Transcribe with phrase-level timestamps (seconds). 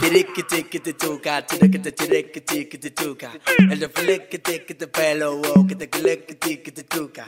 [0.00, 0.10] El
[3.80, 6.72] de fliqui tiqui te pelo, wow, que te cliqui tiqui.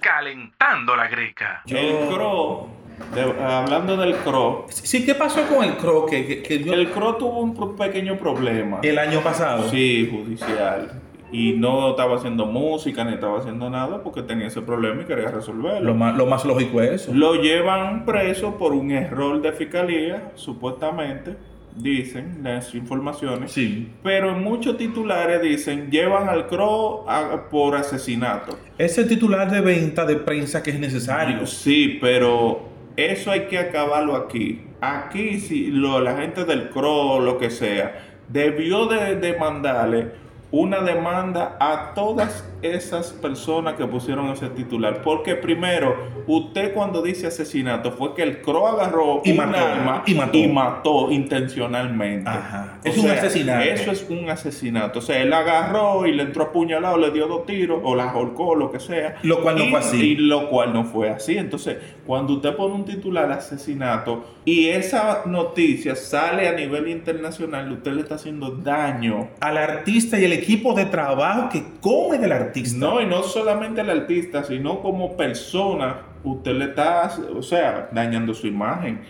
[0.00, 1.62] Calentando la greca.
[1.66, 2.68] El CRO,
[3.14, 7.40] de- hablando del CRO, Sí, ¿qué pasó con el CRO que, que- el CRO tuvo
[7.40, 8.80] un pequeño problema.
[8.82, 9.68] el año pasado?
[9.70, 11.02] Sí, judicial.
[11.32, 15.28] Y no estaba haciendo música ni estaba haciendo nada porque tenía ese problema y quería
[15.28, 15.80] resolverlo.
[15.80, 17.12] Lo más, lo más lógico es eso.
[17.14, 21.36] Lo llevan preso por un error de fiscalía, supuestamente,
[21.76, 23.52] dicen las informaciones.
[23.52, 23.90] Sí.
[24.02, 28.58] Pero muchos titulares dicen llevan al CRO a- por asesinato.
[28.78, 31.46] Es el titular de venta de prensa que es necesario.
[31.46, 34.62] Sí, pero eso hay que acabarlo aquí.
[34.80, 40.12] Aquí, si lo, la gente del CRO, lo que sea, debió de demandarle
[40.50, 45.02] una demanda a todas esas personas que pusieron ese titular.
[45.02, 50.02] Porque primero, usted cuando dice asesinato fue que el CRO agarró Y un mató, arma
[50.06, 50.38] y mató.
[50.52, 52.28] mató intencionalmente.
[52.30, 52.78] Ajá.
[52.84, 53.64] O Es un asesinato.
[53.64, 54.98] Eso es un asesinato.
[54.98, 58.54] O sea, él agarró y le entró apuñalado, le dio dos tiros, o la ahorcó,
[58.54, 59.16] lo que sea.
[59.22, 59.96] Lo cual no Y- fue así.
[60.12, 61.36] Y lo cual no fue así.
[61.36, 67.92] Entonces, cuando usted pone un titular asesinato y esa noticia sale a nivel internacional, usted
[67.92, 69.28] le está haciendo daño.
[69.40, 72.45] Al artista y el equipo de trabajo que come del artista.
[72.76, 78.34] No, y no solamente al artista, sino como persona, usted le está, o sea, dañando
[78.34, 79.00] su imagen.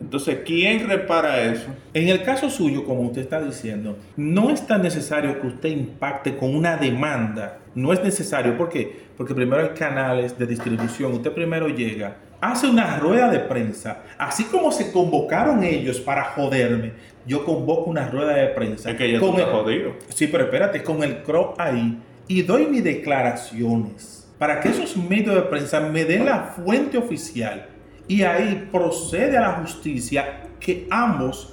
[0.00, 1.66] Entonces, ¿quién repara eso?
[1.92, 6.36] En el caso suyo, como usted está diciendo, no es tan necesario que usted impacte
[6.38, 7.58] con una demanda.
[7.74, 8.56] No es necesario.
[8.56, 9.00] ¿Por qué?
[9.18, 11.12] Porque primero hay canales de distribución.
[11.12, 13.98] Usted primero llega, hace una rueda de prensa.
[14.16, 16.92] Así como se convocaron ellos para joderme,
[17.26, 18.90] yo convoco una rueda de prensa.
[18.92, 19.92] Es que ya Con el- jodido.
[20.08, 21.98] Sí, pero espérate, con el CRO ahí
[22.30, 27.66] y doy mis declaraciones para que esos medios de prensa me den la fuente oficial
[28.06, 31.52] y ahí procede a la justicia que ambos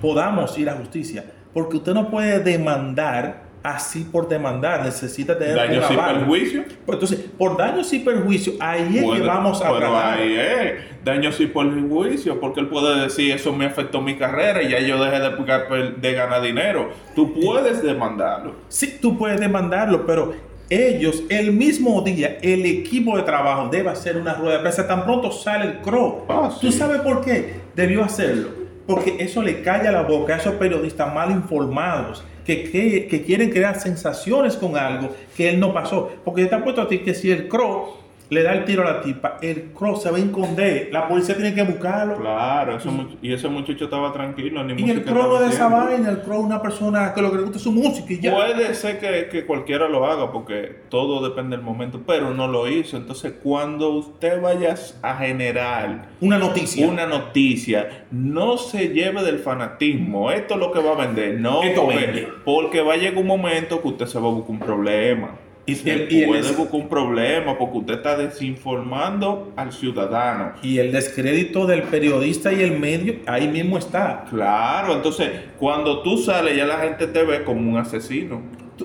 [0.00, 1.24] podamos ir a justicia.
[1.52, 6.16] Porque usted no puede demandar así por demandar, necesita tener Daños un y aval.
[6.18, 6.66] perjuicios.
[6.84, 11.40] Pues entonces, por daños y perjuicios, ahí es que vamos a pero ahí es daños
[11.40, 15.20] y perjuicios, porque él puede decir eso me afectó mi carrera y ya yo dejé
[15.20, 16.90] de, de ganar dinero.
[17.14, 18.54] Tú puedes demandarlo.
[18.68, 20.32] Sí, tú puedes demandarlo, pero
[20.70, 24.86] ellos, el mismo día, el equipo de trabajo debe hacer una rueda de prensa.
[24.88, 26.24] Tan pronto sale el CRO.
[26.28, 26.66] Ah, sí.
[26.66, 27.60] ¿Tú sabes por qué?
[27.76, 28.48] Debió hacerlo.
[28.86, 33.80] Porque eso le calla la boca a esos periodistas mal informados que, que, quieren crear
[33.80, 36.10] sensaciones con algo que él no pasó.
[36.24, 37.98] Porque te apuesto a ti que si el CRO
[38.32, 40.88] le da el tiro a la tipa, el CRO se va a esconder.
[40.90, 42.16] La policía tiene que buscarlo.
[42.16, 44.64] Claro, eso y ese muchacho estaba tranquilo.
[44.64, 46.08] Ni Y el música CRO no de esa vaina.
[46.08, 48.34] El CRO es una persona que lo que le gusta es su música y ya.
[48.34, 52.68] Puede ser que, que cualquiera lo haga porque todo depende del momento, pero no lo
[52.68, 52.96] hizo.
[52.96, 56.88] Entonces, cuando usted vaya a generar Una noticia.
[56.88, 60.30] una noticia, no se lleve del fanatismo.
[60.30, 61.38] Esto es lo que va a vender.
[61.38, 62.28] No, Esto vende.
[62.44, 65.30] porque va a llegar un momento que usted se va a buscar un problema.
[65.64, 70.52] Y- se y- puede buscar un problema porque usted está desinformando al ciudadano.
[70.62, 74.24] Y el descrédito del periodista y el medio, ahí mismo está.
[74.28, 78.42] Claro, entonces cuando tú sales ya la gente te ve como un asesino.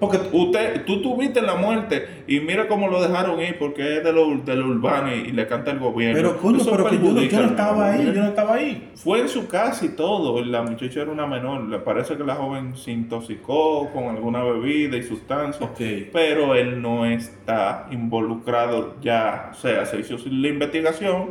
[0.00, 4.12] Porque Usted, tú tuviste la muerte y mira cómo lo dejaron ir porque es de
[4.12, 6.16] lo, de lo urbano y, y le canta el gobierno.
[6.16, 8.14] pero coño, Eso pero que yo, no- yo estaba ahí, gobierno.
[8.14, 8.90] yo no estaba ahí.
[8.96, 10.44] Fue en su casa y todo.
[10.44, 11.64] La muchacha era una menor.
[11.68, 15.68] Le parece que la joven se intoxicó con alguna bebida y sustancia.
[16.12, 19.50] Pero él no está involucrado ya.
[19.52, 21.30] O sea, se hizo la investigación.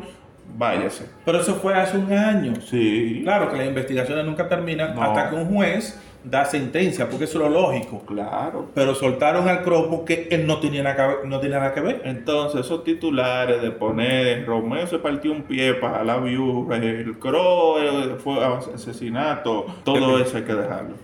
[0.57, 1.09] Váyase.
[1.25, 2.53] Pero eso fue hace un año.
[2.61, 3.19] Sí.
[3.23, 5.01] Claro que las investigaciones nunca terminan No.
[5.03, 8.05] hasta que un juez da sentencia, porque eso es lo lógico.
[8.05, 8.69] Claro.
[8.73, 11.25] Pero soltaron al Crow porque él no tenía nada que ver.
[11.25, 12.01] No tenía nada que ver.
[12.05, 17.81] Entonces, esos titulares de poner Romeo se partió un pie para la viuda, el Cro
[17.81, 20.95] eh, fue asesinato, todo eso hay que dejarlo.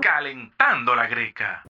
[0.00, 1.62] Calentando la greca.